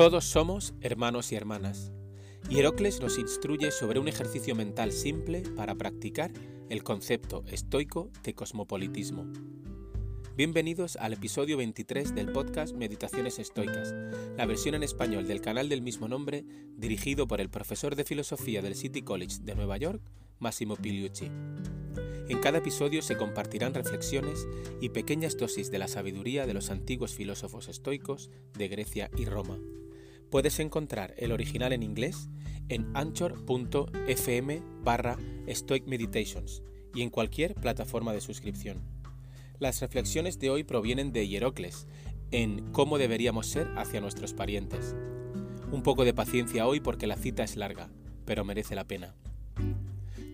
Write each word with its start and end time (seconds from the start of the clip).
Todos 0.00 0.24
somos 0.24 0.72
hermanos 0.80 1.30
y 1.30 1.34
hermanas. 1.34 1.92
Y 2.48 2.58
Herocles 2.58 3.02
nos 3.02 3.18
instruye 3.18 3.70
sobre 3.70 3.98
un 3.98 4.08
ejercicio 4.08 4.54
mental 4.54 4.92
simple 4.92 5.42
para 5.54 5.74
practicar 5.74 6.32
el 6.70 6.82
concepto 6.82 7.44
estoico 7.48 8.10
de 8.22 8.32
cosmopolitismo. 8.34 9.30
Bienvenidos 10.38 10.96
al 10.96 11.12
episodio 11.12 11.58
23 11.58 12.14
del 12.14 12.32
podcast 12.32 12.74
Meditaciones 12.74 13.38
Estoicas, 13.38 13.94
la 14.38 14.46
versión 14.46 14.74
en 14.74 14.84
español 14.84 15.26
del 15.26 15.42
canal 15.42 15.68
del 15.68 15.82
mismo 15.82 16.08
nombre, 16.08 16.46
dirigido 16.78 17.26
por 17.26 17.42
el 17.42 17.50
profesor 17.50 17.94
de 17.94 18.04
filosofía 18.04 18.62
del 18.62 18.76
City 18.76 19.02
College 19.02 19.40
de 19.42 19.54
Nueva 19.54 19.76
York, 19.76 20.00
Massimo 20.38 20.76
Piliucci. 20.76 21.26
En 21.26 22.38
cada 22.40 22.56
episodio 22.56 23.02
se 23.02 23.18
compartirán 23.18 23.74
reflexiones 23.74 24.48
y 24.80 24.88
pequeñas 24.88 25.36
dosis 25.36 25.70
de 25.70 25.78
la 25.78 25.88
sabiduría 25.88 26.46
de 26.46 26.54
los 26.54 26.70
antiguos 26.70 27.12
filósofos 27.12 27.68
estoicos 27.68 28.30
de 28.56 28.68
Grecia 28.68 29.10
y 29.18 29.26
Roma. 29.26 29.58
Puedes 30.30 30.60
encontrar 30.60 31.14
el 31.18 31.32
original 31.32 31.72
en 31.72 31.82
inglés 31.82 32.28
en 32.68 32.88
anchor.fm 32.94 34.62
barra 34.84 35.18
Stoic 35.48 35.86
Meditations 35.86 36.62
y 36.94 37.02
en 37.02 37.10
cualquier 37.10 37.56
plataforma 37.56 38.12
de 38.12 38.20
suscripción. 38.20 38.80
Las 39.58 39.80
reflexiones 39.80 40.38
de 40.38 40.50
hoy 40.50 40.62
provienen 40.62 41.12
de 41.12 41.26
Hierocles 41.26 41.88
en 42.30 42.70
Cómo 42.70 42.96
deberíamos 42.96 43.48
ser 43.48 43.68
hacia 43.76 44.00
nuestros 44.00 44.32
parientes. 44.32 44.94
Un 45.72 45.82
poco 45.82 46.04
de 46.04 46.14
paciencia 46.14 46.66
hoy 46.66 46.78
porque 46.78 47.08
la 47.08 47.16
cita 47.16 47.42
es 47.42 47.56
larga, 47.56 47.90
pero 48.24 48.44
merece 48.44 48.76
la 48.76 48.86
pena. 48.86 49.16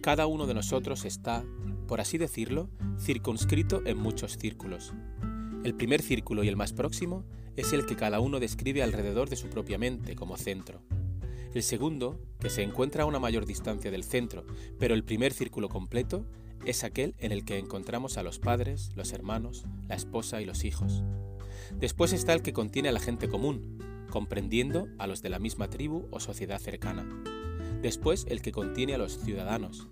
Cada 0.02 0.26
uno 0.26 0.46
de 0.46 0.54
nosotros 0.54 1.06
está, 1.06 1.42
por 1.88 2.02
así 2.02 2.18
decirlo, 2.18 2.68
circunscrito 3.00 3.82
en 3.86 3.96
muchos 3.96 4.36
círculos. 4.36 4.92
El 5.64 5.74
primer 5.74 6.02
círculo 6.02 6.44
y 6.44 6.48
el 6.48 6.56
más 6.56 6.74
próximo 6.74 7.24
es 7.56 7.72
el 7.72 7.86
que 7.86 7.96
cada 7.96 8.20
uno 8.20 8.40
describe 8.40 8.82
alrededor 8.82 9.28
de 9.28 9.36
su 9.36 9.48
propia 9.48 9.78
mente 9.78 10.14
como 10.14 10.36
centro. 10.36 10.82
El 11.54 11.62
segundo, 11.62 12.20
que 12.38 12.50
se 12.50 12.62
encuentra 12.62 13.04
a 13.04 13.06
una 13.06 13.18
mayor 13.18 13.46
distancia 13.46 13.90
del 13.90 14.04
centro, 14.04 14.44
pero 14.78 14.94
el 14.94 15.04
primer 15.04 15.32
círculo 15.32 15.68
completo, 15.68 16.26
es 16.66 16.84
aquel 16.84 17.14
en 17.18 17.32
el 17.32 17.44
que 17.44 17.58
encontramos 17.58 18.18
a 18.18 18.22
los 18.22 18.38
padres, 18.38 18.90
los 18.94 19.12
hermanos, 19.12 19.64
la 19.88 19.94
esposa 19.94 20.42
y 20.42 20.44
los 20.44 20.64
hijos. 20.64 21.02
Después 21.78 22.12
está 22.12 22.32
el 22.32 22.42
que 22.42 22.52
contiene 22.52 22.88
a 22.88 22.92
la 22.92 23.00
gente 23.00 23.28
común, 23.28 23.78
comprendiendo 24.10 24.88
a 24.98 25.06
los 25.06 25.22
de 25.22 25.30
la 25.30 25.38
misma 25.38 25.68
tribu 25.68 26.08
o 26.10 26.20
sociedad 26.20 26.60
cercana. 26.60 27.06
Después 27.82 28.26
el 28.28 28.42
que 28.42 28.52
contiene 28.52 28.94
a 28.94 28.98
los 28.98 29.18
ciudadanos. 29.18 29.88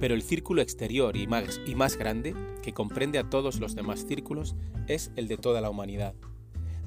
Pero 0.00 0.14
el 0.14 0.22
círculo 0.22 0.62
exterior 0.62 1.16
y 1.16 1.26
más, 1.26 1.60
y 1.66 1.74
más 1.74 1.96
grande, 1.96 2.34
que 2.62 2.72
comprende 2.72 3.18
a 3.18 3.28
todos 3.28 3.60
los 3.60 3.74
demás 3.74 4.06
círculos, 4.06 4.54
es 4.86 5.10
el 5.16 5.28
de 5.28 5.36
toda 5.36 5.60
la 5.60 5.70
humanidad. 5.70 6.14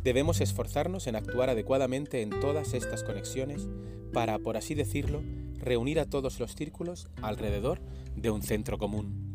Debemos 0.04 0.42
esforzarnos 0.42 1.06
en 1.06 1.16
actuar 1.16 1.50
adecuadamente 1.50 2.22
en 2.22 2.32
todas 2.32 2.74
estas 2.74 3.04
conexiones 3.04 3.68
para, 4.12 4.40
por 4.40 4.58
así 4.58 4.74
decirlo, 4.74 5.22
reunir 5.60 6.00
a 6.00 6.06
todos 6.06 6.40
los 6.40 6.56
círculos 6.56 7.08
alrededor 7.22 7.82
de 8.16 8.32
un 8.32 8.42
centro 8.42 8.80
común. 8.80 9.32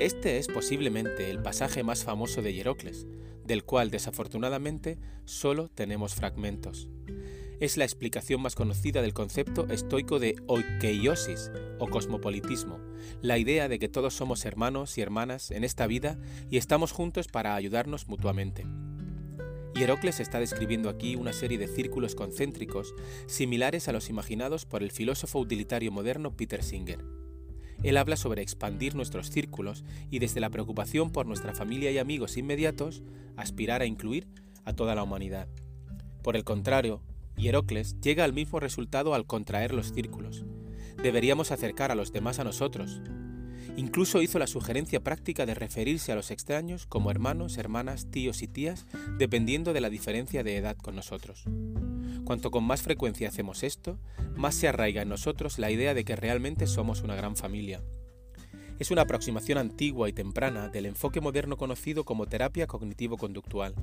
Este 0.00 0.38
es 0.38 0.48
posiblemente 0.48 1.30
el 1.30 1.42
pasaje 1.42 1.82
más 1.82 2.04
famoso 2.04 2.40
de 2.40 2.54
Hierocles, 2.54 3.06
del 3.44 3.64
cual 3.64 3.90
desafortunadamente 3.90 4.98
solo 5.26 5.68
tenemos 5.68 6.14
fragmentos. 6.14 6.88
Es 7.60 7.76
la 7.76 7.84
explicación 7.84 8.40
más 8.40 8.54
conocida 8.54 9.02
del 9.02 9.12
concepto 9.12 9.68
estoico 9.68 10.18
de 10.18 10.36
oikeiosis 10.46 11.52
o 11.78 11.86
cosmopolitismo, 11.86 12.80
la 13.20 13.36
idea 13.38 13.68
de 13.68 13.78
que 13.78 13.88
todos 13.88 14.14
somos 14.14 14.46
hermanos 14.46 14.96
y 14.96 15.02
hermanas 15.02 15.50
en 15.50 15.62
esta 15.62 15.86
vida 15.86 16.18
y 16.50 16.56
estamos 16.56 16.92
juntos 16.92 17.28
para 17.28 17.54
ayudarnos 17.54 18.08
mutuamente. 18.08 18.64
Hierocles 19.74 20.20
está 20.20 20.38
describiendo 20.38 20.90
aquí 20.90 21.16
una 21.16 21.32
serie 21.32 21.56
de 21.56 21.66
círculos 21.66 22.14
concéntricos 22.14 22.94
similares 23.26 23.88
a 23.88 23.92
los 23.92 24.10
imaginados 24.10 24.66
por 24.66 24.82
el 24.82 24.90
filósofo 24.90 25.38
utilitario 25.38 25.90
moderno 25.90 26.36
Peter 26.36 26.62
Singer. 26.62 27.02
Él 27.82 27.96
habla 27.96 28.16
sobre 28.16 28.42
expandir 28.42 28.94
nuestros 28.94 29.30
círculos 29.30 29.84
y 30.10 30.18
desde 30.18 30.40
la 30.40 30.50
preocupación 30.50 31.10
por 31.10 31.26
nuestra 31.26 31.54
familia 31.54 31.90
y 31.90 31.98
amigos 31.98 32.36
inmediatos, 32.36 33.02
aspirar 33.36 33.80
a 33.82 33.86
incluir 33.86 34.28
a 34.64 34.74
toda 34.74 34.94
la 34.94 35.02
humanidad. 35.02 35.48
Por 36.22 36.36
el 36.36 36.44
contrario, 36.44 37.02
Hierocles 37.36 37.98
llega 38.00 38.24
al 38.24 38.34
mismo 38.34 38.60
resultado 38.60 39.14
al 39.14 39.26
contraer 39.26 39.72
los 39.72 39.92
círculos. 39.92 40.44
Deberíamos 41.02 41.50
acercar 41.50 41.90
a 41.90 41.94
los 41.94 42.12
demás 42.12 42.38
a 42.38 42.44
nosotros, 42.44 43.00
Incluso 43.76 44.20
hizo 44.20 44.38
la 44.38 44.46
sugerencia 44.46 45.00
práctica 45.00 45.46
de 45.46 45.54
referirse 45.54 46.12
a 46.12 46.14
los 46.14 46.30
extraños 46.30 46.86
como 46.86 47.10
hermanos, 47.10 47.56
hermanas, 47.56 48.10
tíos 48.10 48.42
y 48.42 48.48
tías, 48.48 48.86
dependiendo 49.18 49.72
de 49.72 49.80
la 49.80 49.88
diferencia 49.88 50.44
de 50.44 50.58
edad 50.58 50.76
con 50.76 50.94
nosotros. 50.94 51.44
Cuanto 52.24 52.50
con 52.50 52.64
más 52.64 52.82
frecuencia 52.82 53.28
hacemos 53.28 53.62
esto, 53.62 53.98
más 54.36 54.54
se 54.54 54.68
arraiga 54.68 55.02
en 55.02 55.08
nosotros 55.08 55.58
la 55.58 55.70
idea 55.70 55.94
de 55.94 56.04
que 56.04 56.16
realmente 56.16 56.66
somos 56.66 57.00
una 57.00 57.14
gran 57.14 57.34
familia. 57.34 57.82
Es 58.78 58.90
una 58.90 59.02
aproximación 59.02 59.56
antigua 59.56 60.08
y 60.08 60.12
temprana 60.12 60.68
del 60.68 60.86
enfoque 60.86 61.20
moderno 61.22 61.56
conocido 61.56 62.04
como 62.04 62.26
terapia 62.26 62.66
cognitivo-conductual. 62.66 63.74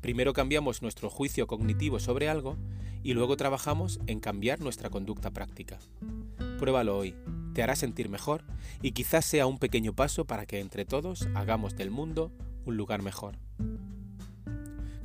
Primero 0.00 0.32
cambiamos 0.32 0.82
nuestro 0.82 1.08
juicio 1.08 1.46
cognitivo 1.46 2.00
sobre 2.00 2.28
algo 2.28 2.56
y 3.04 3.12
luego 3.12 3.36
trabajamos 3.36 4.00
en 4.06 4.18
cambiar 4.18 4.60
nuestra 4.60 4.90
conducta 4.90 5.30
práctica. 5.30 5.78
Pruébalo 6.58 6.96
hoy 6.98 7.14
te 7.54 7.62
hará 7.62 7.76
sentir 7.76 8.10
mejor 8.10 8.44
y 8.82 8.92
quizás 8.92 9.24
sea 9.24 9.46
un 9.46 9.58
pequeño 9.58 9.94
paso 9.94 10.26
para 10.26 10.44
que 10.44 10.60
entre 10.60 10.84
todos 10.84 11.28
hagamos 11.34 11.76
del 11.76 11.90
mundo 11.90 12.32
un 12.66 12.76
lugar 12.76 13.02
mejor. 13.02 13.38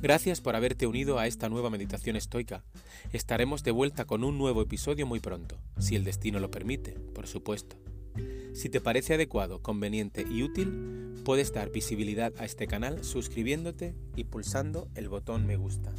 Gracias 0.02 0.40
por 0.40 0.56
haberte 0.56 0.86
unido 0.86 1.18
a 1.18 1.26
esta 1.26 1.48
nueva 1.48 1.70
meditación 1.70 2.16
estoica. 2.16 2.64
Estaremos 3.12 3.62
de 3.62 3.70
vuelta 3.70 4.06
con 4.06 4.24
un 4.24 4.38
nuevo 4.38 4.62
episodio 4.62 5.06
muy 5.06 5.20
pronto, 5.20 5.58
si 5.78 5.94
el 5.94 6.04
destino 6.04 6.40
lo 6.40 6.50
permite, 6.50 6.92
por 6.92 7.26
supuesto. 7.26 7.76
Si 8.54 8.68
te 8.68 8.80
parece 8.80 9.14
adecuado, 9.14 9.62
conveniente 9.62 10.26
y 10.28 10.42
útil, 10.42 11.14
puedes 11.24 11.52
dar 11.52 11.70
visibilidad 11.70 12.32
a 12.38 12.46
este 12.46 12.66
canal 12.66 13.04
suscribiéndote 13.04 13.94
y 14.16 14.24
pulsando 14.24 14.88
el 14.94 15.08
botón 15.08 15.46
me 15.46 15.56
gusta. 15.56 15.92